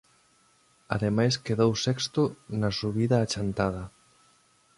[0.95, 2.21] Ademais quedou sexto
[2.61, 3.83] na Subida a Chantada.